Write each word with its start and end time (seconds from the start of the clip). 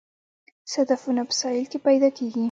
صدفونه 0.73 1.21
په 1.27 1.33
ساحل 1.39 1.65
کې 1.71 1.79
پیدا 1.87 2.09
کیږي 2.17 2.39